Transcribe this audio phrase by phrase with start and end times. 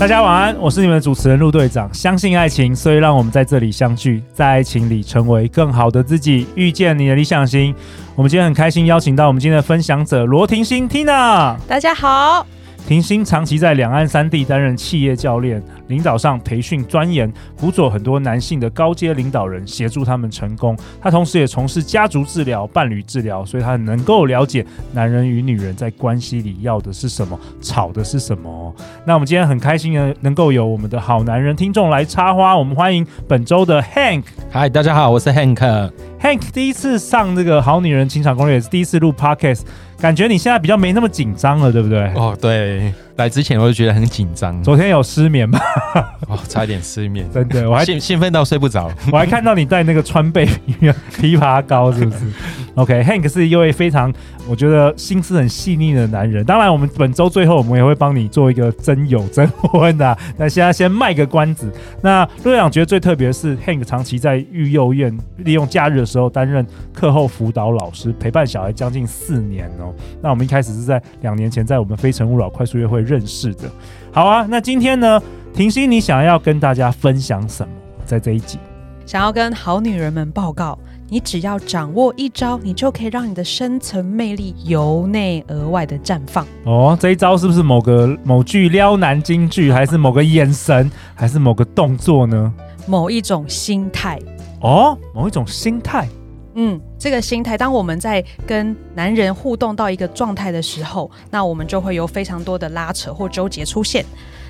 [0.00, 1.92] 大家晚安，我是你们的主持人陆队长。
[1.92, 7.74] 相信爱情，所以让我们在这里相聚，在爱情里成为更好的自己，遇见你的理想型。
[8.14, 11.54] 我们今天很开心邀请到我们今天的分享者罗婷欣 Tina。
[11.68, 12.46] 大家好。
[12.90, 20.76] 婷心长期在两岸三地担任企业教练，领导上培训钻研，辅佐很多男性的高阶领导人，协助他们成功。
[21.00, 28.74] 他同时也从事家族治疗、伴侣治疗，所以他能够了解男人与女人在关系里要的是什么，吵的是什么。
[29.04, 32.58] 那我们今天很开心呢，能够有我们的好男人听众来插花。
[32.58, 34.24] 我们欢迎本周的 Hank。
[34.50, 36.09] 嗨，大家好，我是 Hank。
[36.22, 39.62] Hank 第一次上这个好女人情场攻略，也是第一次录 Podcast。
[39.98, 42.12] 感觉你现在比较没那么紧张了，对不对？
[42.14, 44.62] 哦，对，来之前我就觉得很紧张。
[44.62, 45.58] 昨天有失眠吗？
[46.26, 48.90] 哦，差一点失眠，真的，我还兴兴奋到睡不着。
[49.12, 50.46] 我还看到你带那个川贝
[50.80, 52.18] 枇杷膏，是不是？
[52.76, 54.12] OK，Hank 是一位非常，
[54.48, 56.44] 我觉得心思很细腻的男人。
[56.44, 60.16] 当然，我们本周最后我们也会帮你做一个真友征婚的。
[60.36, 61.70] 那现在先卖个关子。
[62.00, 69.92] 那陆队长觉得最特别的是，Hank 长期在育幼院利用假日的时候担任课后辅导老师，陪伴小孩将近四年哦。
[70.22, 73.68] 那我们一开始是在两年前，在我们非诚勿扰快速约会认识的。
[74.12, 75.20] 好啊，那今天呢，
[75.52, 77.72] 婷心，你想要跟大家分享什么？
[78.06, 78.58] 在这一集，
[79.04, 86.46] 想要跟好女人们报告，你只要掌握一招，你就可以让你的深层魅力由内而外的绽放。
[86.64, 92.52] 哦，这一招是不是某个某句撩男金句，还是某个眼神，还是某个动作呢？
[92.86, 94.18] 某一种心态。
[94.60, 96.08] 哦，某一种心态。
[96.54, 104.04] 嗯，这个心态，当我们在跟男人互动到一个状态的时候，那我们就会有非常多的拉扯或纠结出现。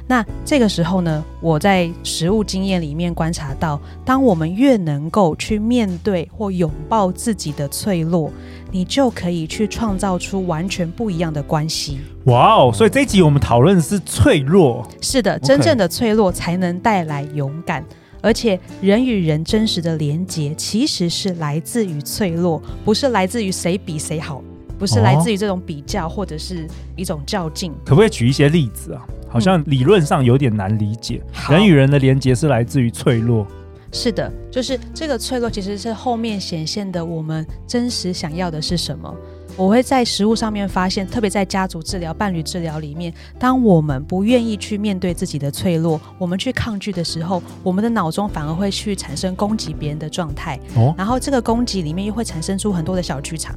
[0.07, 8.29] 那这个时候呢，我在实务经验里面观察到，当我们越能够去面对或拥抱自己的脆弱，
[8.73, 12.01] 你就可以去创造出完全不一样的关系。
[12.25, 12.73] 哇哦！
[12.75, 14.85] 所以这一集我们讨论的是脆弱。
[15.01, 17.85] 是的，真正的脆弱才能带来勇敢。
[18.23, 24.43] 而且人与人真实的连结，其实是来自于脆弱，不是来自于谁比谁好，
[24.79, 26.67] 不是来自于这种比较或者是
[26.97, 27.73] 一种较劲。
[27.85, 29.07] 可不可以举一些例子啊？
[29.29, 31.23] 好像理论上有点难理解。
[31.49, 33.47] 嗯、人与人的连接是来自于脆弱。
[33.93, 39.13] 是的，就是这个脆弱其实是后面显现的，我们真实想要的是什么。
[39.61, 50.59] 我会在食物上面发现，特别在家族治疗、伴侣治疗里面，当我们不愿意去面对自己的脆弱，我们去抗拒的时候，我们的脑中反而会去产生攻击别人的状态。
[50.75, 53.55] 哦，然后这个攻击里面又会产生出很多的小剧场。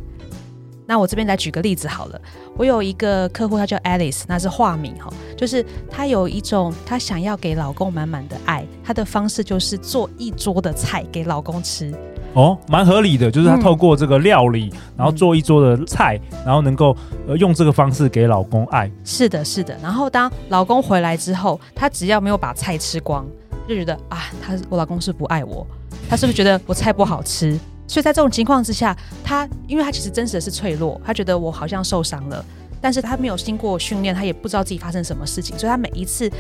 [0.85, 2.21] 那我这边来举个例子好了，
[2.57, 11.93] 我有一个客户，他叫 Alice，那是化名哈，就是她有一种她想要给老公满满的爱，她的方式就是做一桌的菜给老公吃。
[12.33, 16.95] 哦，蛮合理的，就是她透过这个料理，嗯、然后做一桌的菜，然后能够
[17.27, 18.91] 呃用这个方式给老公爱。
[19.03, 19.77] 是的，是的。
[19.81, 23.25] 然后当老公回来之后，她只要没有把菜吃光，
[23.67, 25.65] 就觉得啊，他我老公是不爱我，
[26.09, 27.57] 他是不是觉得我菜不好吃？
[27.87, 32.43] 所以在这种情况之下，他因为他其实真实的是脆弱，他觉得我好像受伤了，
[32.81, 36.31] 但是他没有经过训练，他也不知道自己发生什么事情，所以他每一次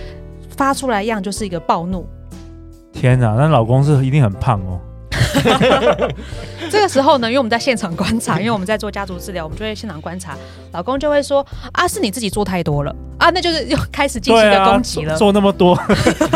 [0.57, 2.07] 发出来一样就是一个暴怒。
[2.91, 4.79] 天哪，那老公是一定很胖哦。
[6.69, 10.35] 这个时候呢，因为我们在现场观察，因为我们在做家族治疗，我们就会现场观察，
[10.71, 15.13] 老公就会说啊，是你自己做太多了啊，那就是又 开始进行一个攻击了。
[15.13, 15.77] 啊、做那么多，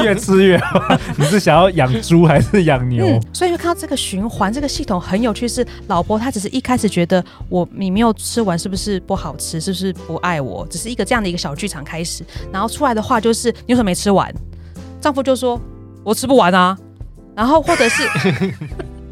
[0.03, 3.06] 越吃越胖，你是想要养猪还是养牛？
[3.06, 5.47] 嗯，所以就看到这个循环，这个系统很有趣。
[5.47, 9.62] 是老婆她只是一开始觉得我你没有吃完，是不是不好吃？
[9.62, 10.68] 是不是不爱我？
[10.69, 14.31] 只是一个这样的一个小剧场开始，然后出来的话就是你为什么没吃完？
[15.00, 15.59] 丈夫就说
[16.03, 16.78] 我吃不完啊。
[17.35, 18.02] 然后或者是，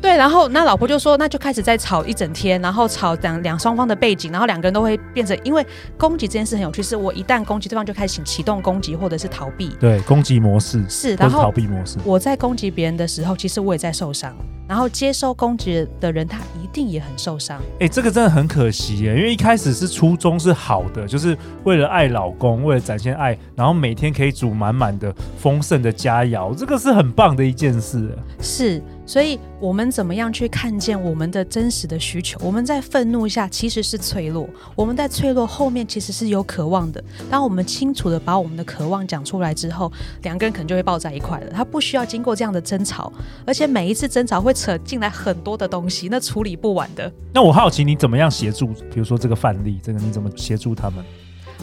[0.05, 5.66] 对，然后那老婆就说，那就开始在吵一整天，然后吵两两双方的背景，然后两个人都会变成，因为
[5.97, 11.97] 攻击这件事很有趣，是我一旦攻击对方就开始启动攻击或者是逃避，对，攻击模式是，然后逃避模式。
[12.05, 14.31] 我在攻击别人的时候，其实我也在受伤，
[14.67, 17.59] 然后接收攻击的人他一定也很受伤。
[17.79, 28.16] 哎，这个真的很可惜耶，因为一开始是初衷是好的，就是为了爱老公，为了展现爱，然后每天可以煮满满的丰盛的佳肴，这个是很棒的一件事。
[28.40, 28.79] 是。
[29.05, 32.40] 所以，我们怎么样去看见我们的真实的需求？
[32.43, 37.03] 我们在愤怒下其实是脆弱，我们在脆弱后面其实是有渴望的。
[37.29, 39.91] 当我们清楚地把我们的渴望讲出来之后，
[40.23, 41.52] 两个人可能就会抱在一块了。
[41.52, 43.13] 他不需要经过这样的争吵，
[43.46, 47.11] 而且每一次争吵会扯进来很多的东西，那处理不完的。
[47.31, 48.67] 那我好奇你怎么样协助？
[48.91, 51.05] 比如说这个范例，这个你怎么协助他们？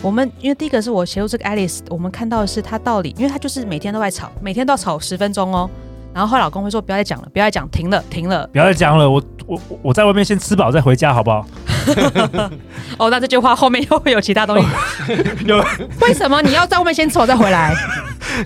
[0.00, 5.68] 我们因为第一个是我协助这个 Alice，我们看到的是他道理，因为他就是每天都在吵，每天都要吵十分钟哦。
[6.14, 9.08] 然后后来老公会说：“不要再讲了，不要再讲，停了，停了，不要再讲了。
[9.08, 11.46] 我我我在外面先吃饱再回家，好不好？”
[12.98, 14.66] 哦，那这句话后面又会有其他东西。
[15.46, 15.64] 有
[16.00, 17.74] 为什么你要在外面先吃饱再回来？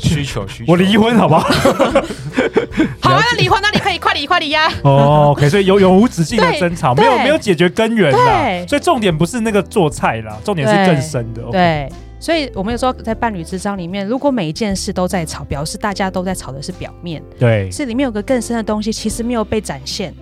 [0.00, 0.72] 需求需求。
[0.72, 1.48] 我离婚好不好？
[3.00, 4.70] 好啊，那离婚那你可以快离快离呀。
[4.82, 8.66] 哦，OK，所以有永无止境的争吵，没有没有解决根源啦。
[8.66, 11.42] 所以重点不是那个做菜啦，重点是更深的。
[11.50, 11.88] 对。
[12.18, 20.14] 所以，我们有时候在伴侣之商里面，如果每一件事都在吵，表示大家都在吵的是表面，对，是里面有个更深的东西，其实没有被展现。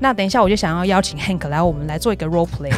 [0.00, 2.72] 那等一下，我就想要邀请 Hank 来，我们来做一个 role play。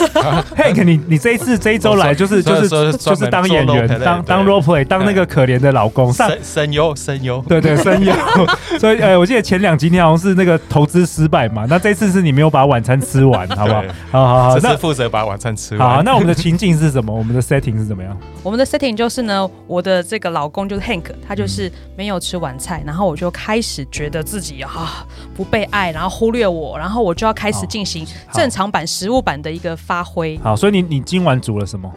[0.56, 8.12] Hank，你你这一次这一周来就是就是就是当演员，当当 role play，当那个可怜的老公，声声优声优，对对声优。
[8.80, 13.82] 所以呃，我记得前两集你好像是那个投资失败嘛，那这次是你没有把晚餐吃完，好不好？
[14.10, 15.88] 好好好，那负责把晚餐吃完。
[15.96, 17.12] 好，那我们的情境是什么？
[17.14, 18.16] 我们的 setting 是怎么样？
[18.42, 25.04] 我们的 setting 就是呢，我的这个老公就是 Hank，他就是没有吃晚餐，然后我就开始觉得自己啊
[25.34, 27.32] 不被爱，然后忽略我，然后我就要。
[27.42, 30.38] 开始进行正常版、实物版的一个发挥。
[30.44, 31.90] 好，所以你你今晚煮了什么？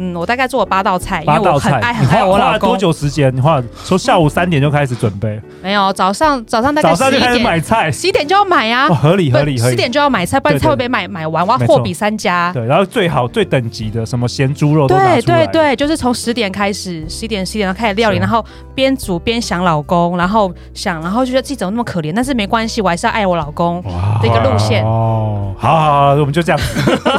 [0.00, 2.70] 嗯，我大概做了八道菜，因为我很爱很爱我老公。
[2.70, 3.34] 多久时间？
[3.34, 5.40] 你花从下午三点就开始准备？
[5.60, 8.88] 没有，早上早上大概早上就开始买菜，十一点就要买呀。
[8.88, 9.70] 合理合理合理。
[9.70, 11.44] 十点就要买菜，不然菜会被买买完。
[11.44, 12.52] 我要货比三家。
[12.54, 15.20] 对，然后最好最等级的什么咸猪肉都拿出来。
[15.20, 18.44] 对对对，就是从十点开始，十一点十一点开始料理，然后
[18.76, 23.82] 边煮边想老公，然后想，然后就觉得自己怎么那么可怜，但是没关系，我还是要爱我老公
[24.22, 24.84] 的一个路线。
[24.84, 26.60] 哦，好好好，我们就这样。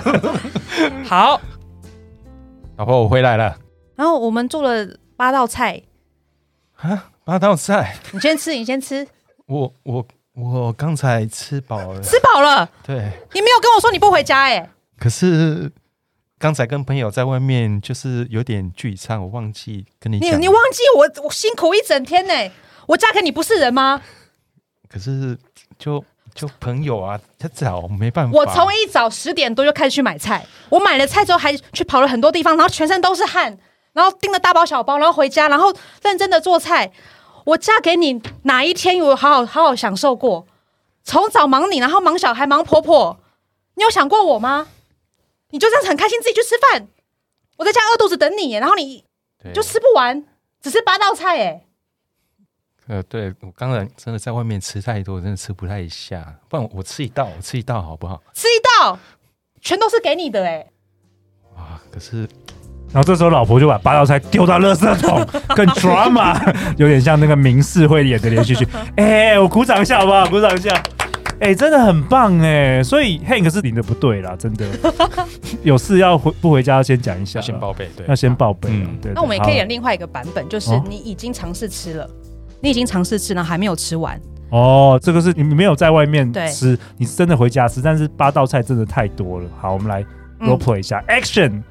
[1.04, 1.42] 好。
[2.80, 3.60] 老婆，我回来了。
[3.98, 5.82] 然后我们做了八道菜。
[6.78, 7.98] 啊，八道菜？
[8.14, 9.06] 你先吃，你先吃。
[9.48, 12.02] 我我我刚才吃饱了。
[12.02, 12.72] 吃饱了？
[12.82, 12.96] 对。
[13.34, 14.70] 你没有跟我说你不回家哎、欸。
[14.98, 15.70] 可是
[16.38, 20.32] 刚才跟朋友在外面就是有点聚餐，我忘记跟你讲。
[20.32, 22.50] 你你忘记我我辛苦一整天呢、欸？
[22.88, 24.02] 我嫁给你不是人吗？
[24.88, 25.38] 可是
[25.78, 26.02] 就。
[26.40, 28.38] 就朋友啊，他早没办法。
[28.38, 33.58] 我从一早十点多就开始去买菜，我买了菜之后还去跑了很多地方，然后全身都是汗，
[33.92, 36.94] 然后订了大包小包，然后回家，然后认真的做菜。
[37.44, 40.48] 我嫁给你哪一天有好好好好享受过？
[41.04, 43.20] 从早忙你，然后忙小孩，忙婆婆，
[43.76, 44.68] 你有想过我吗？
[45.50, 46.88] 你就这样子很开心自己去吃饭，
[47.58, 49.04] 我在家饿肚子等你，然后你
[49.54, 50.24] 就吃不完，
[50.62, 51.66] 只吃八道菜，哎。
[52.90, 56.26] 呃，对我刚才真的在外面吃太多，我真的吃不太下。
[56.50, 58.20] 不然我吃一道，我吃一道好不好？
[58.34, 58.98] 吃一道，
[59.62, 60.68] 全都是给你的哎、欸。
[61.56, 62.22] 啊，可是，
[62.92, 65.24] 然后这时候老婆就把八道菜丢到垃圾桶，
[65.56, 66.36] 更 drama，
[66.78, 68.68] 有点像那个明世会演的连续剧。
[68.96, 70.26] 哎、欸，我鼓掌一下好不好？
[70.26, 70.74] 鼓掌一下。
[71.42, 72.82] 哎、欸，真的很棒哎。
[72.82, 74.66] 所以 Hank 是你的不对啦，真的。
[75.62, 78.68] 有事要回不回家要先讲一下，先报备，对，要先报备。
[78.72, 79.12] 嗯，对。
[79.14, 82.10] 那我们也可以演另外一个版本，就是你已经尝试吃了。
[82.62, 84.20] 你已经尝试吃了，还没有吃完
[84.52, 85.00] 哦。
[85.02, 87.82] 这个是你没有在外面吃，你真的回家吃。
[87.82, 89.50] 但是八道菜真的太多了。
[89.60, 90.04] 好，我们来
[90.40, 91.64] role play 一下、嗯、，Action。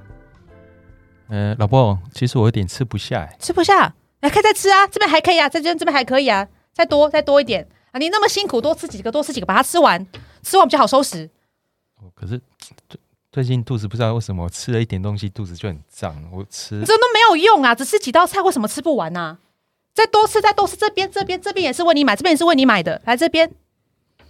[1.29, 7.99] 呃，老婆，其实我有点吃不下，哎，吃不下，来，可以再吃啊，这边还可以啊，这边这边还可以啊，再多再多一点啊。
[7.99, 10.07] 你那么辛苦，多吃几个，多吃几个，把它吃完，
[10.43, 11.29] 吃完比较好收拾。
[11.97, 12.41] 哦，可是
[12.89, 12.99] 最
[13.31, 16.17] 最近肚子不知道为什么吃了一点东西，肚子就很胀。
[16.33, 19.39] 我吃这都没有用啊，只吃几道菜，为什么吃不完呢、啊？
[19.99, 23.51] 再多吃，再多吃，这边这边这边也是为你买，这边也是为你买的，来这边。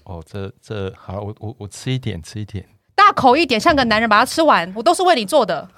[0.04, 5.68] 哦，这这好，我我我吃一点，吃一点，大口一点，像个男人，把它吃完，我都是为你做的。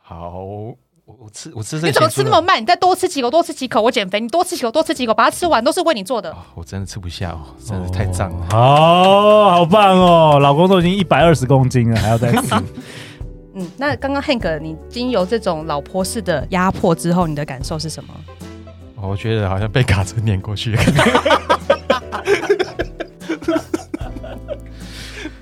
[0.00, 1.88] 好，我我吃我吃这。
[1.88, 2.62] 你怎么吃那么慢？
[2.62, 4.20] 你再多吃几口，多吃几口，我减肥。
[4.20, 6.30] 你多吃几口，多吃几口，把它吃完，都是为你做的。
[6.30, 8.46] 哦、我真的吃不下哦，真的太胀了。
[8.54, 12.54] 好、哦，好棒哦，老公都已经一百二十公斤了，还要再吃。
[13.54, 18.14] 嗯，那刚刚 Hank，你经由这种老婆式的压迫之后，你的感受是什么？
[19.02, 20.76] 我觉得好像被卡车碾过去，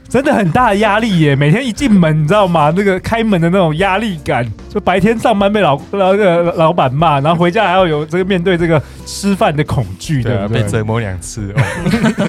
[0.09, 1.37] 真的很大的压力耶！
[1.37, 2.73] 每天一进门，你知道吗？
[2.75, 11.63] 那个开门的那种压力感，就白天上班被老那个老板骂，然后回家还要有这个面对这个吃饭的恐惧，对，被折磨两次，哦，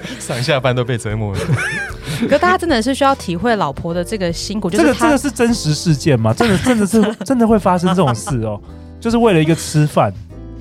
[0.19, 1.39] 上下班都被折磨了。
[2.29, 6.33] 可大家真的是需要体会老婆的这个辛苦，就是这个这个是真实事件吗？
[6.33, 8.59] 真的真的是真的会发生这种事哦，
[8.99, 10.11] 就是为了一个吃饭。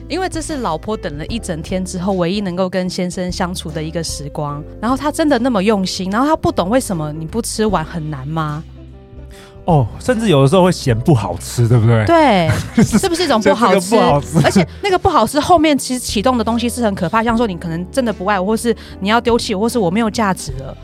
[0.08, 4.62] 因为这是老婆等了一整天之后，唯一能够跟先生相处的一个时光。
[4.80, 8.64] 然后他真的那么用心，然后他不懂为什么你不吃完很难吗？
[9.66, 12.02] 哦，甚至有的时候会嫌不好吃，对不对？
[12.06, 12.48] 对，
[12.82, 13.94] 是不是一种不好吃？
[13.94, 20.74] 不好吃，而且那个不好吃后面其实启动的东西是很可怕，像说你可能真的不爱我，或是你要丢弃我，或是我没有价值了。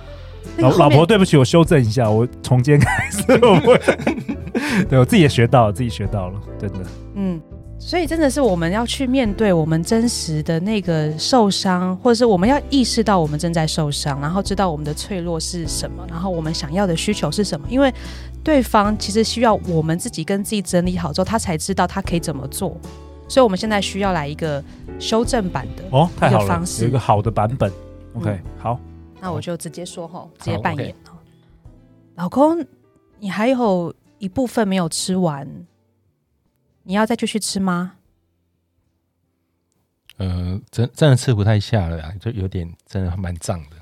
[0.58, 3.80] 那个、老婆，对不起，我修正一下，我从今天开始我不会。
[4.88, 6.80] 对，我自己也学到了，自己学到了，真的。
[7.14, 7.40] 嗯，
[7.86, 17.92] 所以真的是我们要去面对我们真实的那个受伤，或者是我们要意识到我们正在受伤，然后知道我们的脆弱是什么，然后我们想要的需求是什么，因为。
[18.42, 22.76] 对方其实需要我们自己跟自己整理好之后，他才知道他可以怎么做。
[23.26, 24.62] 所以，我们现在需要来一个
[24.98, 27.72] 修正版的哦，太好了，有一个好的版本。
[28.12, 28.78] OK，、嗯、好，
[29.18, 30.90] 那我就直接说哈，直接扮演。
[30.90, 30.94] Okay、
[32.16, 32.62] 老公，
[33.18, 35.48] 你还有一部分没有吃完，
[36.84, 37.96] 你要再继续吃吗？
[40.16, 43.76] 呃，真真的吃不太下了，就有点真的蛮胀的。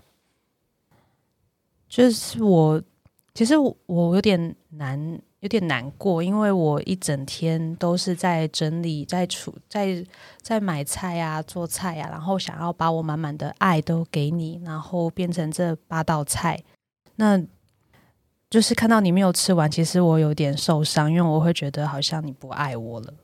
[1.88, 2.82] 就是我。
[3.34, 10.04] 其实我有点难，有点难过，因为我一整天都是在整理、在处、在
[10.42, 16.62] 在买菜啊、做菜啊，然后想要把我满满的爱都给你，然后变成这八道菜。
[17.16, 17.42] 那
[18.52, 23.14] 就是看到你没有吃完，其实我有点受伤，因为我会觉得好像你不爱我了。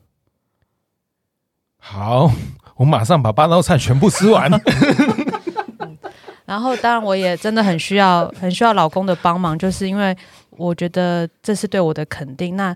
[1.77, 2.31] 好，
[2.77, 4.49] 我马上把八道菜全部吃完。
[6.47, 10.17] 然后，当然，我也真的很需要，很需要老公的帮忙，就是因为
[10.49, 12.55] 我觉得这是对我的肯定。
[12.55, 12.75] 那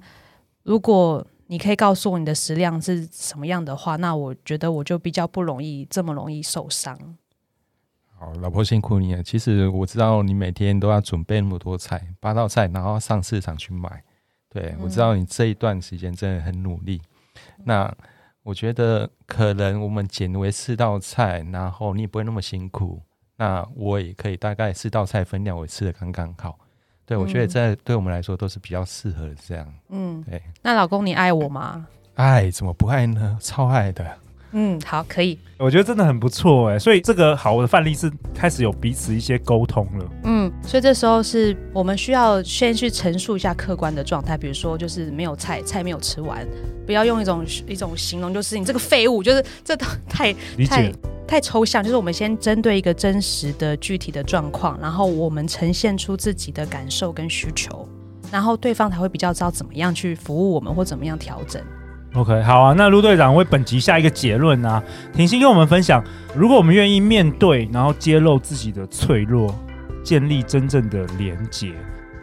[0.61, 6.95] 如果你可以告诉我你的食量是什么样的话，那我觉得我就比较不容易这么容易受伤。
[8.23, 9.21] 好，老婆辛苦你了。
[9.21, 14.01] 其实我知道你每天都要准备那么多菜，八道菜，然后上市场去买。
[14.49, 17.01] 对，我知道你这一段时间真的很努力。
[17.35, 17.93] 嗯、那
[18.43, 23.01] 我觉得可能我们减为四道菜，然后你也不会那么辛苦。
[23.35, 26.57] 那我也可以大概四道菜分量，我吃的刚刚好。
[27.05, 29.73] 对，我觉得这对我们来说都是比较适合的这样。
[29.89, 30.41] 嗯，对。
[30.61, 31.85] 那老公，你爱我吗？
[32.13, 33.37] 爱怎么不爱呢？
[33.41, 34.17] 超爱的。
[34.53, 35.37] 嗯，好，可以。
[35.57, 40.05] 我觉得真的很不错哎，所以这个好的范例是开始有彼此一些沟通了。
[40.23, 46.47] 嗯，所以这时候是我们需要先去陈述一下客观的状态，比如说就是没有菜，菜没有吃完，
[46.85, 50.33] 不要用一种一种形容，就是你这个废物，就是这都太。
[50.67, 50.91] 太
[51.25, 57.87] 太抽象，就是我们先针对一个真实的具体的状况，然后我们呈现出自己的感受跟需求，
[58.29, 61.59] 然后对方才会比较知道怎么样去服务我们或怎么样调整。
[62.15, 64.81] OK，好啊，那陆队长为本集下一个结论啊，
[65.13, 66.03] 婷心跟我们分享，
[66.35, 69.53] 如果我们愿意面对，然后揭露自己的脆弱，
[70.03, 71.73] 建立真正的连结。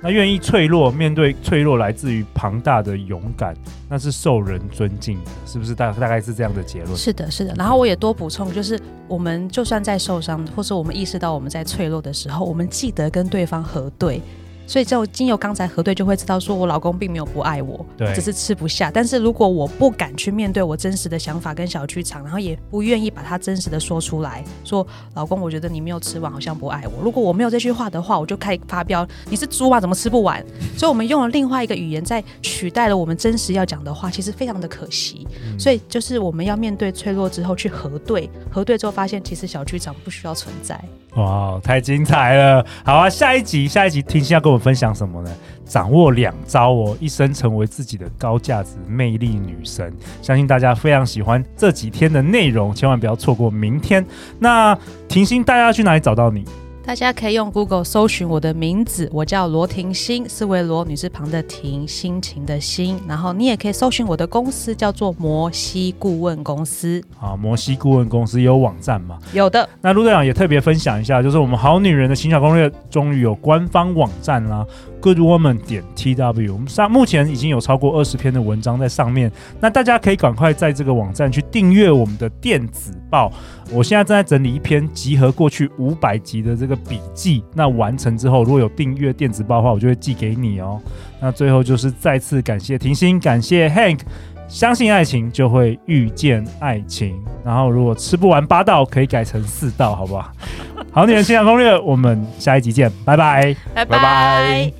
[0.03, 3.53] 那愿意脆弱，面对脆弱来自于庞大的勇敢，
[3.89, 6.97] 那是受人尊敬的，是不是大大概是这样的结论？
[6.97, 7.53] 是的，是的。
[7.59, 14.23] 然后我也多补充，就是我们就算在受伤，或是我们意识到我们在脆弱的时候，我们记得跟对方核对。
[14.71, 18.89] 所以，就经由刚才核对，就会知道说我老公并没有不爱我，对，只是吃不下。
[18.89, 27.03] 但是如果我不敢去面对我真实的想法跟小剧场，然后也不愿意把它真实的说出来，说老公，我觉得你没有吃完，好像不爱我。
[27.03, 29.81] 如果我没有这句话的话，我就开始发飙，你是猪啊？
[29.81, 30.41] 怎么吃不完？
[30.79, 35.27] 所以我们用了另外一个语言在取代了我们真实要讲的话，其实非常的可惜。
[35.45, 40.81] 嗯、所以就是我们要面对脆弱之后去核对，核对之后发现其实小剧场不需要存在。
[41.15, 42.65] 哇，太精彩了！
[42.85, 45.31] 好啊，下一集，下一集婷心要跟我们分享什么呢？
[45.65, 49.93] 掌握两招哦，一生成为自己的高价值魅力女神。
[50.21, 54.05] 相信大家非常喜欢这几天的内容，千万不要错过明天。
[54.39, 54.77] 那
[55.09, 56.45] 婷心，大家要去哪里找到你？
[56.83, 62.99] 大家可以用 Google 搜寻我的名字，我叫罗婷心，四维罗女士旁的婷，心情的心。
[63.07, 67.01] 然后你也可以搜寻我的公司，叫做摩西顾问公司。
[67.17, 69.19] 好，摩西顾问公司有网站吗？
[69.33, 69.69] 有的。
[69.83, 74.67] 那陆队长也特别分享一下，就是我们好女人的情小攻略终于有官方网站啦。
[75.01, 79.31] Good Woman 点 T W，我们上目前已经有超过二十篇的文章在上面，
[79.61, 83.33] 那大家可以赶快在这个网站去订阅我们的电子报。
[83.73, 90.81] 我现在正在整理一篇集合过去五百集的这个笔记，那完成之后，如果有订阅电子报的话，我就会寄给你哦。
[91.21, 94.01] 那最后就是再次感谢婷心，感谢 Hank，
[94.49, 97.23] 相信爱情就会遇见爱情。
[97.45, 100.33] 然后如果吃不完八道，可以改成四道，好不好？
[100.93, 104.80] 好女人情场攻略，我们下一集见，拜拜，拜拜。